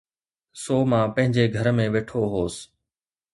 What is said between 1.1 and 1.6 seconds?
پنهنجي